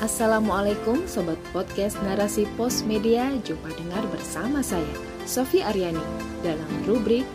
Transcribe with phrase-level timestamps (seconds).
[0.00, 3.36] Assalamualaikum Sobat Podcast Narasi Pos Media.
[3.44, 4.88] Jumpa dengar bersama saya
[5.28, 6.00] Sofi Aryani
[6.40, 7.28] dalam rubrik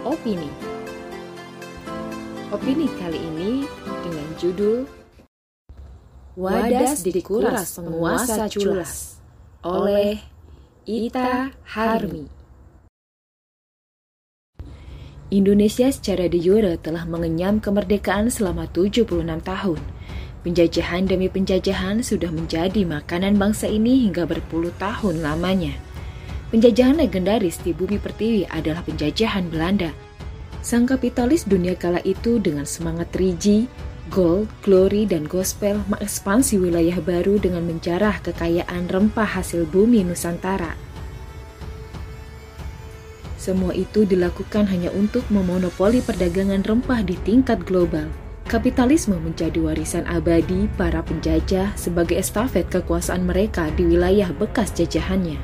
[0.00, 0.48] Opini.
[2.48, 3.68] Opini kali ini
[4.08, 4.88] dengan judul
[6.32, 9.20] Wadas dikuras penguasa culas
[9.60, 10.16] oleh
[10.88, 12.24] Ita Harmi.
[15.28, 19.04] Indonesia secara de jure telah mengenyam kemerdekaan selama 76
[19.44, 19.91] tahun.
[20.42, 25.78] Penjajahan demi penjajahan sudah menjadi makanan bangsa ini hingga berpuluh tahun lamanya.
[26.50, 29.94] Penjajahan legendaris di bumi pertiwi adalah penjajahan Belanda.
[30.58, 33.70] Sang kapitalis dunia kala itu dengan semangat 3G,
[34.10, 40.74] gold, glory, dan gospel mengekspansi wilayah baru dengan menjarah kekayaan rempah hasil bumi Nusantara.
[43.38, 48.10] Semua itu dilakukan hanya untuk memonopoli perdagangan rempah di tingkat global.
[48.48, 55.38] Kapitalisme menjadi warisan abadi para penjajah sebagai estafet kekuasaan mereka di wilayah bekas jajahannya.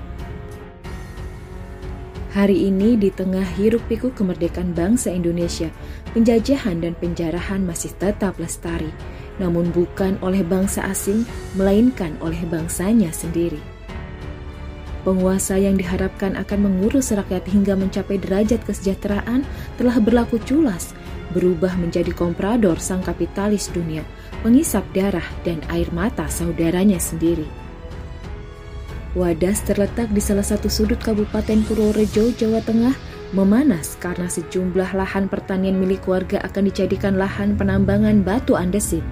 [2.35, 5.73] Hari ini di tengah hiruk pikuk kemerdekaan bangsa Indonesia,
[6.13, 8.93] penjajahan dan penjarahan masih tetap lestari,
[9.41, 11.25] namun bukan oleh bangsa asing,
[11.57, 13.59] melainkan oleh bangsanya sendiri.
[15.07, 19.47] Penguasa yang diharapkan akan mengurus rakyat hingga mencapai derajat kesejahteraan
[19.81, 20.93] telah berlaku culas,
[21.33, 24.05] berubah menjadi komprador sang kapitalis dunia,
[24.41, 27.48] pengisap darah dan air mata saudaranya sendiri.
[29.17, 32.95] Wadas terletak di salah satu sudut Kabupaten Purworejo, Jawa Tengah,
[33.33, 39.05] memanas karena sejumlah lahan pertanian milik warga akan dijadikan lahan penambangan batu andesit.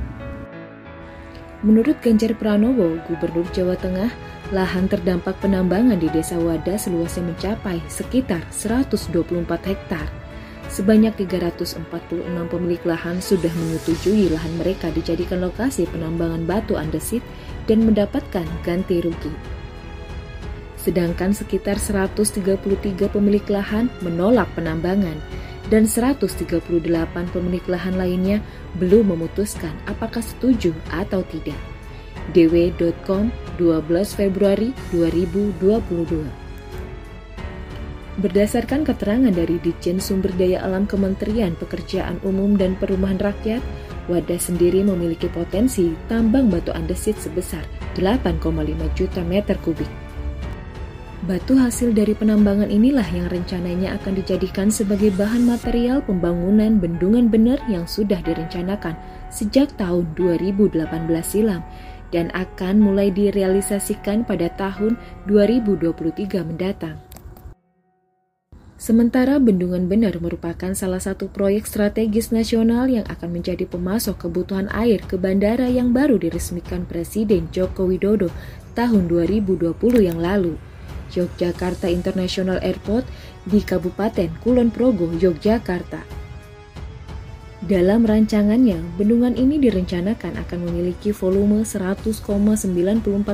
[1.64, 4.12] Menurut Ganjar Pranowo, Gubernur Jawa Tengah,
[4.53, 10.25] lahan terdampak penambangan di Desa Wadas luasnya mencapai sekitar 124 hektar.
[10.67, 17.22] Sebanyak 346 pemilik lahan sudah menyetujui lahan mereka dijadikan lokasi penambangan batu andesit
[17.70, 19.31] dan mendapatkan ganti rugi.
[20.75, 22.62] Sedangkan sekitar 133
[23.11, 25.19] pemilik lahan menolak penambangan
[25.66, 26.62] dan 138
[27.34, 28.38] pemilik lahan lainnya
[28.78, 31.59] belum memutuskan apakah setuju atau tidak.
[32.34, 36.46] dw.com 12 Februari 2022
[38.16, 43.60] Berdasarkan keterangan dari Ditjen Sumber Daya Alam Kementerian Pekerjaan Umum dan Perumahan Rakyat,
[44.06, 47.66] Wadah sendiri memiliki potensi tambang batu andesit sebesar
[47.99, 48.38] 8,5
[48.94, 49.91] juta meter kubik.
[51.27, 57.59] Batu hasil dari penambangan inilah yang rencananya akan dijadikan sebagai bahan material pembangunan bendungan bener
[57.66, 58.94] yang sudah direncanakan
[59.27, 60.87] sejak tahun 2018
[61.27, 61.66] silam
[62.15, 64.94] dan akan mulai direalisasikan pada tahun
[65.27, 67.06] 2023 mendatang.
[68.76, 75.00] Sementara Bendungan Bener merupakan salah satu proyek strategis nasional yang akan menjadi pemasok kebutuhan air
[75.00, 78.28] ke bandara yang baru diresmikan Presiden Joko Widodo
[78.76, 79.72] tahun 2020
[80.04, 80.60] yang lalu.
[81.09, 83.09] Yogyakarta International Airport
[83.48, 86.04] di Kabupaten Kulon Progo, Yogyakarta.
[87.65, 92.20] Dalam rancangannya, bendungan ini direncanakan akan memiliki volume 100,94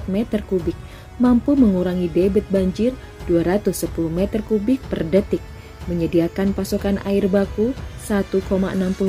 [0.07, 0.79] meter kubik,
[1.23, 2.91] mampu mengurangi debit banjir
[3.31, 5.39] 210 meter kubik per detik,
[5.87, 7.71] menyediakan pasokan air baku
[8.03, 8.43] 1,60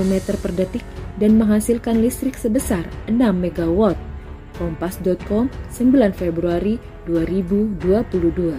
[0.05, 0.85] meter per detik,
[1.17, 3.97] dan menghasilkan listrik sebesar 6 megawatt.
[4.53, 6.77] Kompas.com 9 Februari
[7.09, 8.53] 2022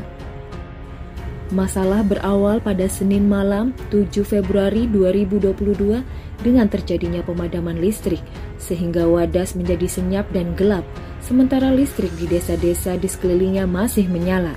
[1.54, 6.02] Masalah berawal pada Senin malam 7 Februari 2022
[6.42, 8.18] dengan terjadinya pemadaman listrik
[8.58, 10.82] sehingga Wadas menjadi senyap dan gelap
[11.24, 14.52] sementara listrik di desa-desa di sekelilingnya masih menyala.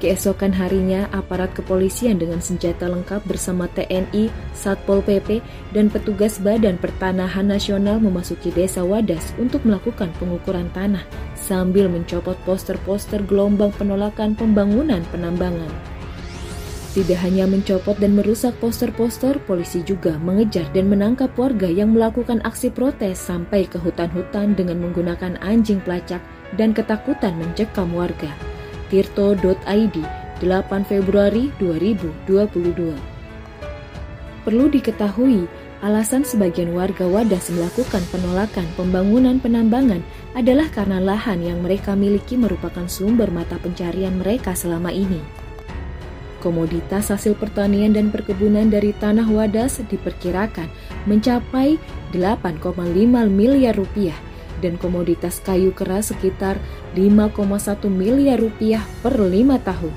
[0.00, 5.44] Keesokan harinya, aparat kepolisian dengan senjata lengkap bersama TNI, Satpol PP,
[5.76, 11.04] dan petugas Badan Pertanahan Nasional memasuki desa Wadas untuk melakukan pengukuran tanah
[11.36, 15.99] sambil mencopot poster-poster gelombang penolakan pembangunan penambangan.
[16.90, 22.66] Tidak hanya mencopot dan merusak poster-poster, polisi juga mengejar dan menangkap warga yang melakukan aksi
[22.74, 26.18] protes sampai ke hutan-hutan dengan menggunakan anjing pelacak
[26.58, 28.34] dan ketakutan mencekam warga
[28.90, 29.96] tirto.id
[30.42, 32.98] 8 Februari 2022.
[34.42, 35.46] Perlu diketahui,
[35.86, 40.02] alasan sebagian warga Wadas melakukan penolakan pembangunan penambangan
[40.34, 45.39] adalah karena lahan yang mereka miliki merupakan sumber mata pencarian mereka selama ini.
[46.40, 50.72] Komoditas hasil pertanian dan perkebunan dari tanah Wadas diperkirakan
[51.04, 51.76] mencapai
[52.16, 52.64] 8,5
[53.28, 54.16] miliar rupiah
[54.64, 56.56] dan komoditas kayu keras sekitar
[56.96, 57.36] 5,1
[57.92, 59.92] miliar rupiah per lima tahun.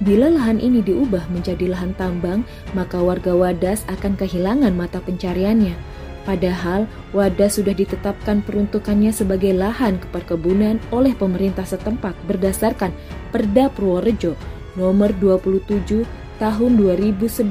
[0.00, 5.76] Bila lahan ini diubah menjadi lahan tambang, maka warga Wadas akan kehilangan mata pencariannya.
[6.24, 12.94] Padahal wadah sudah ditetapkan peruntukannya sebagai lahan keperkebunan oleh pemerintah setempat berdasarkan
[13.34, 16.04] Perda Purworejo nomor 27
[16.40, 17.48] tahun 2011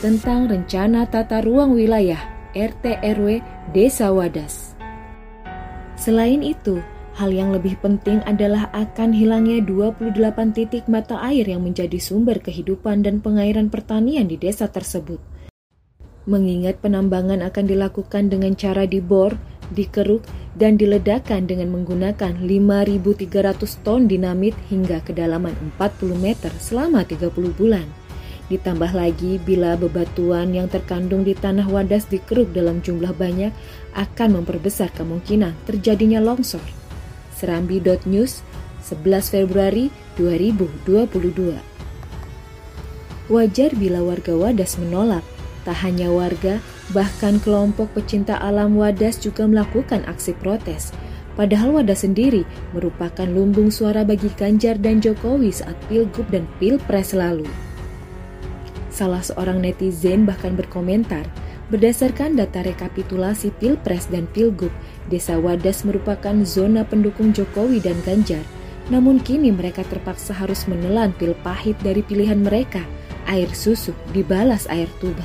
[0.00, 2.20] tentang Rencana Tata Ruang Wilayah
[2.52, 4.76] RT RW Desa Wadas.
[5.94, 6.82] Selain itu,
[7.14, 10.18] Hal yang lebih penting adalah akan hilangnya 28
[10.50, 15.22] titik mata air yang menjadi sumber kehidupan dan pengairan pertanian di desa tersebut.
[16.26, 19.38] Mengingat penambangan akan dilakukan dengan cara dibor,
[19.70, 27.86] dikeruk, dan diledakkan dengan menggunakan 5.300 ton dinamit hingga kedalaman 40 meter selama 30 bulan.
[28.44, 33.50] Ditambah lagi bila bebatuan yang terkandung di tanah wadas dikeruk dalam jumlah banyak
[33.96, 36.62] akan memperbesar kemungkinan terjadinya longsor.
[37.34, 38.44] Serambi.news
[38.84, 39.88] 11 Februari
[40.20, 41.74] 2022
[43.32, 45.24] Wajar bila warga Wadas menolak.
[45.64, 46.60] Tak hanya warga,
[46.92, 50.92] bahkan kelompok pecinta alam Wadas juga melakukan aksi protes.
[51.38, 52.44] Padahal Wadas sendiri
[52.76, 57.48] merupakan lumbung suara bagi Ganjar dan Jokowi saat Pilgub dan Pilpres lalu.
[58.92, 61.26] Salah seorang netizen bahkan berkomentar,
[61.72, 64.68] Berdasarkan data rekapitulasi Pilpres dan Pilgub,
[65.08, 68.44] Desa Wadas merupakan zona pendukung Jokowi dan Ganjar.
[68.92, 72.84] Namun kini mereka terpaksa harus menelan pil pahit dari pilihan mereka,
[73.24, 75.24] air susu dibalas air tuba.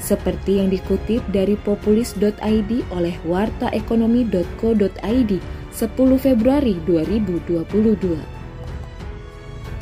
[0.00, 5.32] Seperti yang dikutip dari populis.id oleh wartaekonomi.co.id
[5.70, 5.86] 10
[6.18, 8.18] Februari 2022.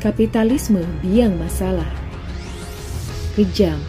[0.03, 1.87] Kapitalisme biang masalah.
[3.39, 3.79] Kejam,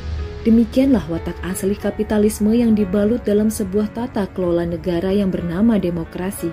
[0.41, 6.49] Demikianlah watak asli kapitalisme yang dibalut dalam sebuah tata kelola negara yang bernama demokrasi.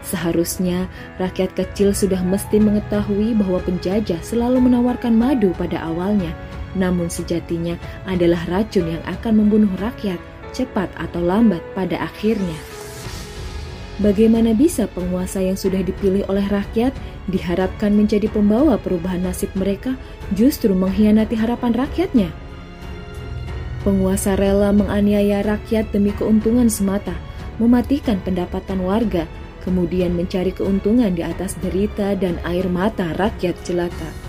[0.00, 0.88] Seharusnya
[1.20, 6.32] rakyat kecil sudah mesti mengetahui bahwa penjajah selalu menawarkan madu pada awalnya,
[6.76, 10.20] namun sejatinya adalah racun yang akan membunuh rakyat
[10.52, 12.56] cepat atau lambat pada akhirnya.
[13.96, 16.92] Bagaimana bisa penguasa yang sudah dipilih oleh rakyat
[17.32, 19.96] diharapkan menjadi pembawa perubahan nasib mereka
[20.36, 22.28] justru mengkhianati harapan rakyatnya?
[23.80, 27.16] Penguasa rela menganiaya rakyat demi keuntungan semata,
[27.56, 29.24] mematikan pendapatan warga,
[29.64, 34.25] kemudian mencari keuntungan di atas derita dan air mata rakyat jelata.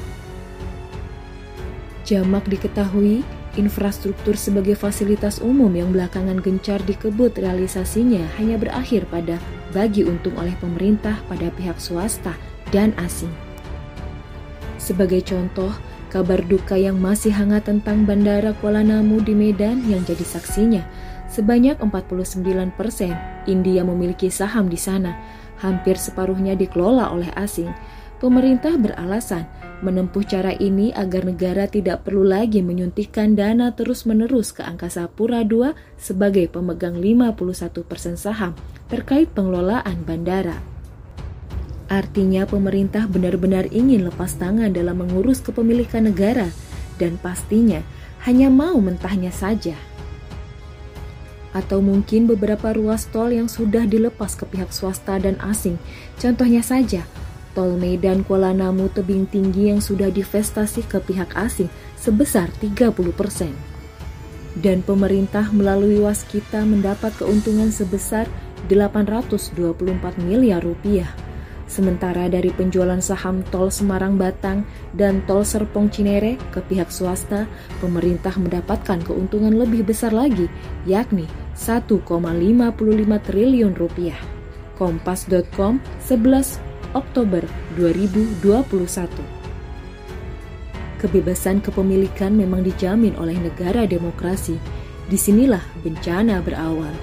[2.07, 3.19] Jamak diketahui,
[3.59, 9.35] infrastruktur sebagai fasilitas umum yang belakangan gencar dikebut realisasinya hanya berakhir pada
[9.75, 12.31] bagi untung oleh pemerintah pada pihak swasta
[12.71, 13.31] dan asing.
[14.79, 15.75] Sebagai contoh,
[16.07, 20.87] Kabar duka yang masih hangat tentang Bandara Kuala Namu di Medan yang jadi saksinya.
[21.27, 22.71] Sebanyak 49%
[23.43, 25.19] India memiliki saham di sana,
[25.59, 27.67] hampir separuhnya dikelola oleh asing.
[28.23, 29.43] Pemerintah beralasan
[29.85, 35.77] menempuh cara ini agar negara tidak perlu lagi menyuntikkan dana terus-menerus ke Angkasa Pura II
[36.01, 38.57] sebagai pemegang 51% saham
[38.89, 40.57] terkait pengelolaan bandara.
[41.87, 46.51] Artinya pemerintah benar-benar ingin lepas tangan dalam mengurus kepemilikan negara
[46.99, 47.79] dan pastinya
[48.27, 49.77] hanya mau mentahnya saja.
[51.55, 55.79] Atau mungkin beberapa ruas tol yang sudah dilepas ke pihak swasta dan asing.
[56.19, 57.07] Contohnya saja,
[57.57, 62.93] tol Medan Kuala Namu tebing tinggi yang sudah divestasi ke pihak asing sebesar 30%.
[64.61, 68.29] Dan pemerintah melalui waskita mendapat keuntungan sebesar
[68.69, 69.73] 824
[70.21, 71.09] miliar rupiah.
[71.67, 74.63] Sementara dari penjualan saham tol Semarang-Batang
[74.95, 77.43] dan tol Serpong Cinere ke pihak swasta,
[77.83, 80.47] pemerintah mendapatkan keuntungan lebih besar lagi,
[80.87, 81.27] yakni
[81.59, 82.07] 1,55
[83.27, 84.17] triliun rupiah.
[84.79, 87.43] Kompas.com 11 Oktober
[87.75, 88.47] 2021
[91.03, 94.55] Kebebasan kepemilikan memang dijamin oleh negara demokrasi.
[95.11, 96.95] Di sinilah bencana berawal.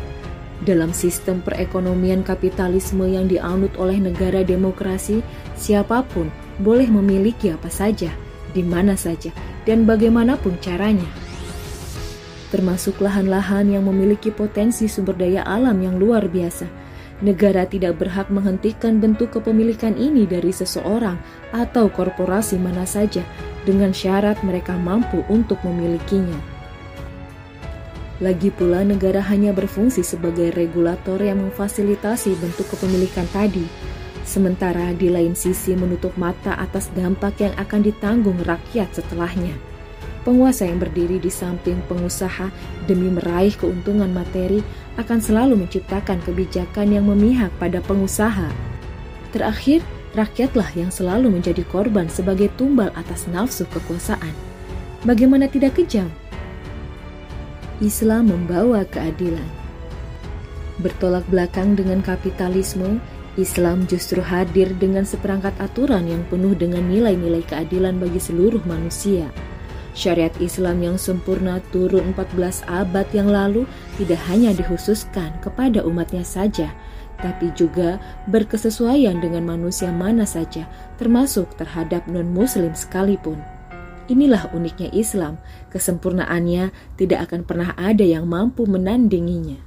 [0.65, 5.21] Dalam sistem perekonomian kapitalisme yang dianut oleh negara demokrasi,
[5.53, 6.33] siapa pun
[6.65, 8.09] boleh memiliki apa saja,
[8.57, 9.37] di mana saja,
[9.69, 11.09] dan bagaimanapun caranya.
[12.49, 16.84] Termasuk lahan-lahan yang memiliki potensi sumber daya alam yang luar biasa.
[17.23, 21.15] Negara tidak berhak menghentikan bentuk kepemilikan ini dari seseorang
[21.55, 23.23] atau korporasi mana saja
[23.63, 26.55] dengan syarat mereka mampu untuk memilikinya.
[28.23, 33.67] Lagi pula negara hanya berfungsi sebagai regulator yang memfasilitasi bentuk kepemilikan tadi,
[34.23, 39.74] sementara di lain sisi menutup mata atas dampak yang akan ditanggung rakyat setelahnya.
[40.25, 42.49] Penguasa yang berdiri di samping pengusaha
[42.89, 44.65] demi meraih keuntungan materi
[44.97, 48.49] akan selalu menciptakan kebijakan yang memihak pada pengusaha.
[49.37, 49.85] Terakhir,
[50.17, 54.33] rakyatlah yang selalu menjadi korban sebagai tumbal atas nafsu kekuasaan.
[55.05, 56.09] Bagaimana tidak kejam
[57.85, 59.45] Islam membawa keadilan.
[60.81, 62.97] Bertolak belakang dengan kapitalisme,
[63.35, 69.27] Islam justru hadir dengan seperangkat aturan yang penuh dengan nilai-nilai keadilan bagi seluruh manusia.
[69.95, 73.63] Syariat Islam yang sempurna turun 14 abad yang lalu
[73.95, 76.75] tidak hanya dikhususkan kepada umatnya saja,
[77.23, 80.67] tapi juga berkesesuaian dengan manusia mana saja,
[80.99, 83.39] termasuk terhadap non-muslim sekalipun.
[84.11, 85.39] Inilah uniknya Islam,
[85.71, 89.63] kesempurnaannya tidak akan pernah ada yang mampu menandinginya.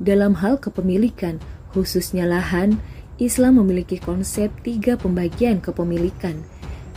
[0.00, 1.38] Dalam hal kepemilikan,
[1.74, 2.78] Khususnya lahan,
[3.18, 6.38] Islam memiliki konsep tiga pembagian kepemilikan,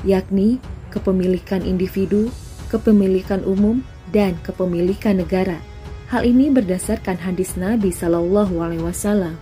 [0.05, 0.61] yakni
[0.97, 2.33] kepemilikan individu,
[2.73, 5.61] kepemilikan umum, dan kepemilikan negara.
[6.09, 9.37] Hal ini berdasarkan hadis Nabi Shallallahu Alaihi Wasallam.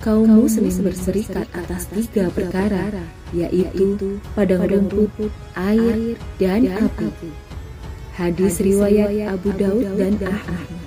[0.00, 2.88] Kaum muslim berserikat atas tiga perkara,
[3.34, 5.10] yaitu padang rumput,
[5.58, 7.10] air, dan api.
[8.16, 10.85] Hadis riwayat Abu Daud dan Ahmad.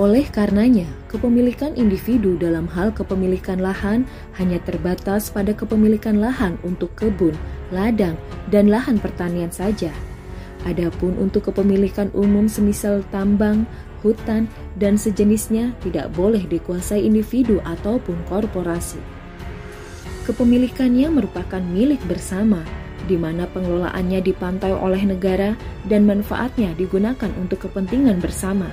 [0.00, 4.08] Oleh karenanya, kepemilikan individu dalam hal kepemilikan lahan
[4.40, 7.36] hanya terbatas pada kepemilikan lahan untuk kebun,
[7.68, 8.16] ladang,
[8.48, 9.92] dan lahan pertanian saja.
[10.64, 13.68] Adapun untuk kepemilikan umum semisal tambang,
[14.00, 14.48] hutan,
[14.80, 18.96] dan sejenisnya tidak boleh dikuasai individu ataupun korporasi.
[20.24, 22.64] Kepemilikannya merupakan milik bersama,
[23.04, 25.52] di mana pengelolaannya dipantau oleh negara
[25.84, 28.72] dan manfaatnya digunakan untuk kepentingan bersama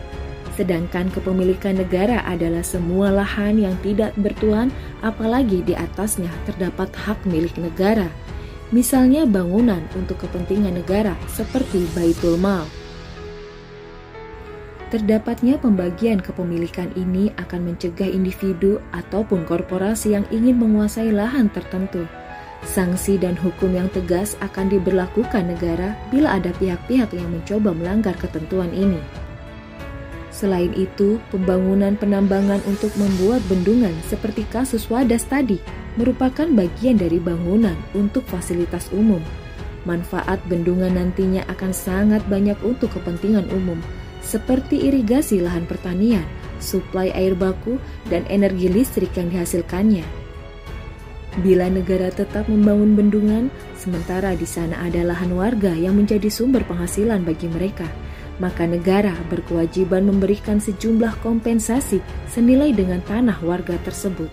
[0.57, 7.53] sedangkan kepemilikan negara adalah semua lahan yang tidak bertuan, apalagi di atasnya terdapat hak milik
[7.59, 8.09] negara.
[8.69, 12.69] Misalnya bangunan untuk kepentingan negara seperti Baitul Mal.
[14.89, 22.09] Terdapatnya pembagian kepemilikan ini akan mencegah individu ataupun korporasi yang ingin menguasai lahan tertentu.
[22.65, 28.73] Sanksi dan hukum yang tegas akan diberlakukan negara bila ada pihak-pihak yang mencoba melanggar ketentuan
[28.73, 29.28] ini.
[30.39, 35.59] Selain itu, pembangunan penambangan untuk membuat bendungan seperti kasus Wadas tadi
[35.99, 39.19] merupakan bagian dari bangunan untuk fasilitas umum.
[39.83, 43.83] Manfaat bendungan nantinya akan sangat banyak untuk kepentingan umum,
[44.23, 46.23] seperti irigasi lahan pertanian,
[46.63, 47.75] suplai air baku,
[48.07, 50.07] dan energi listrik yang dihasilkannya.
[51.43, 57.27] Bila negara tetap membangun bendungan, sementara di sana ada lahan warga yang menjadi sumber penghasilan
[57.27, 57.91] bagi mereka–
[58.39, 61.99] maka negara berkewajiban memberikan sejumlah kompensasi
[62.31, 64.31] senilai dengan tanah warga tersebut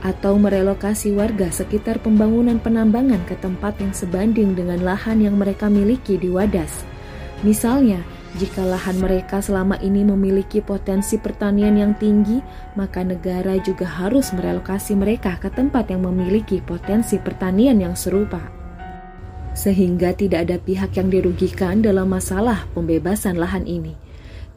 [0.00, 6.16] atau merelokasi warga sekitar pembangunan penambangan ke tempat yang sebanding dengan lahan yang mereka miliki
[6.16, 6.88] di Wadas.
[7.44, 8.00] Misalnya,
[8.38, 12.40] jika lahan mereka selama ini memiliki potensi pertanian yang tinggi,
[12.78, 18.59] maka negara juga harus merelokasi mereka ke tempat yang memiliki potensi pertanian yang serupa
[19.56, 23.94] sehingga tidak ada pihak yang dirugikan dalam masalah pembebasan lahan ini.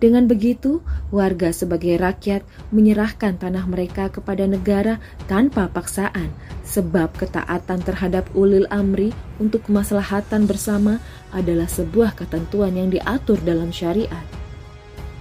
[0.03, 0.83] Dengan begitu,
[1.15, 2.43] warga sebagai rakyat
[2.75, 4.99] menyerahkan tanah mereka kepada negara
[5.31, 6.27] tanpa paksaan,
[6.67, 10.99] sebab ketaatan terhadap ulil amri untuk kemaslahatan bersama
[11.31, 14.42] adalah sebuah ketentuan yang diatur dalam syariat.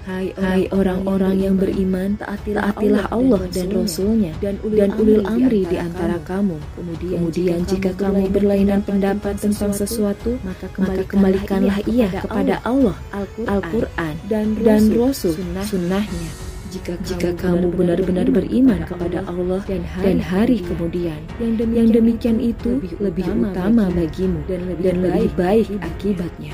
[0.02, 6.58] Hai orang-orang yang beriman, taatilah, taatilah Allah dan Rasulnya dan ulil amri di antara kamu.
[6.74, 10.66] Kemudian jika kamu berlainan pendapat tentang sesuatu, maka
[11.06, 12.98] kembalikanlah ia kepada Allah,
[13.46, 14.58] Al-Quran, dan
[14.90, 16.30] Rasul, sunnahnya.
[16.72, 23.86] Jika, jika kamu benar-benar beriman kepada Allah dan hari kemudian, yang demikian itu lebih utama
[23.92, 26.50] bagimu dan lebih baik akibatnya.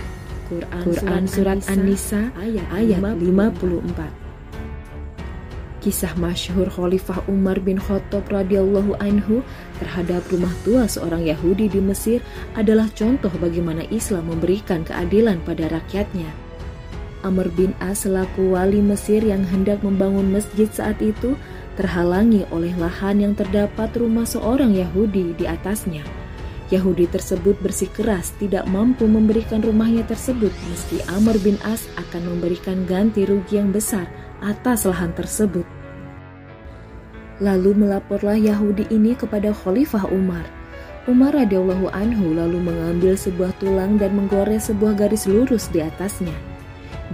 [0.49, 2.65] Quran, Quran Surat An-Nisa ayat
[3.21, 4.29] 54.
[5.79, 9.47] Kisah masyhur Khalifah Umar bin Khattab radhiyallahu anhu
[9.79, 12.19] terhadap rumah tua seorang Yahudi di Mesir
[12.59, 16.27] adalah contoh bagaimana Islam memberikan keadilan pada rakyatnya.
[17.23, 21.39] Amr bin As selaku wali Mesir yang hendak membangun masjid saat itu
[21.79, 26.03] terhalangi oleh lahan yang terdapat rumah seorang Yahudi di atasnya.
[26.69, 33.25] Yahudi tersebut bersikeras tidak mampu memberikan rumahnya tersebut meski Amr bin As akan memberikan ganti
[33.25, 34.05] rugi yang besar
[34.45, 35.65] atas lahan tersebut.
[37.41, 40.45] Lalu melaporlah Yahudi ini kepada Khalifah Umar.
[41.09, 46.37] Umar radhiyallahu anhu lalu mengambil sebuah tulang dan menggores sebuah garis lurus di atasnya.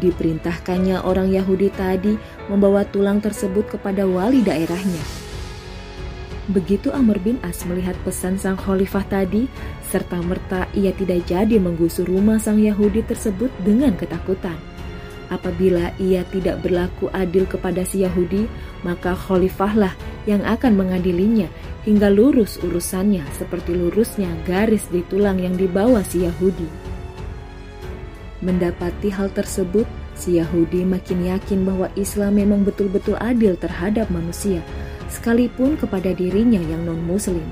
[0.02, 2.18] Diperintahkannya orang Yahudi tadi
[2.50, 5.23] membawa tulang tersebut kepada wali daerahnya.
[6.44, 9.48] Begitu Amr bin As melihat pesan sang khalifah tadi,
[9.88, 14.56] serta merta ia tidak jadi menggusur rumah sang Yahudi tersebut dengan ketakutan.
[15.32, 18.44] Apabila ia tidak berlaku adil kepada si Yahudi,
[18.84, 19.96] maka khalifahlah
[20.28, 21.48] yang akan mengadilinya
[21.88, 26.68] hingga lurus urusannya seperti lurusnya garis di tulang yang dibawa si Yahudi.
[28.44, 34.62] Mendapati hal tersebut, Si Yahudi makin yakin bahwa Islam memang betul-betul adil terhadap manusia,
[35.14, 37.46] sekalipun kepada dirinya yang non-Muslim.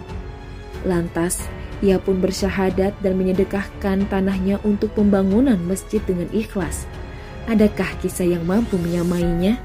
[0.83, 1.47] Lantas,
[1.79, 6.91] ia pun bersyahadat dan menyedekahkan tanahnya untuk pembangunan masjid dengan ikhlas.
[7.47, 9.59] Adakah kisah yang mampu menyamainya?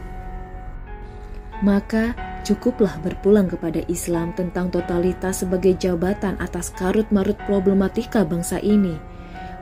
[1.65, 2.13] Maka
[2.45, 9.17] cukuplah berpulang kepada Islam tentang totalitas sebagai jabatan atas karut-marut problematika bangsa ini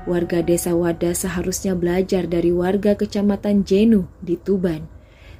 [0.06, 4.86] warga desa Wada seharusnya belajar dari warga kecamatan Jenu di Tuban.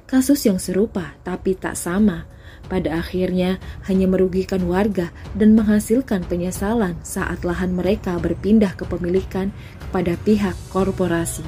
[0.06, 2.26] Kasus yang serupa tapi tak sama,
[2.66, 9.54] pada akhirnya hanya merugikan warga dan menghasilkan penyesalan saat lahan mereka berpindah kepemilikan
[9.86, 11.46] kepada pihak korporasi.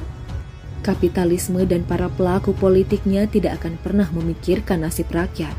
[0.86, 5.52] Kapitalisme dan para pelaku politiknya tidak akan pernah memikirkan nasib rakyat,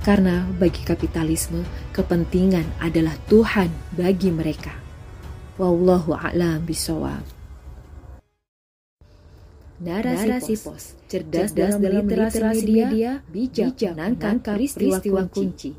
[0.00, 4.72] karena bagi kapitalisme kepentingan adalah Tuhan bagi mereka.
[5.60, 7.33] Wallahu a'lam bisawab.
[9.74, 15.20] Narasi, Narasi pos, cerdas, cerdas dalam literasi, literasi media, media bijak, bijak menangkap peristiwa, peristiwa
[15.26, 15.34] kunci.
[15.34, 15.70] kunci.